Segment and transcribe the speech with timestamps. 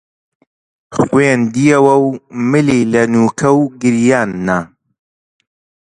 [0.97, 2.07] خوێندیەوە و
[2.51, 4.59] ملی لە نووکە و گریان نا